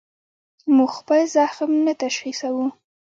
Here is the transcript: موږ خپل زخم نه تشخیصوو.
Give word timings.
موږ 0.75 0.91
خپل 0.99 1.19
زخم 1.35 1.71
نه 1.85 1.93
تشخیصوو. 2.01 2.65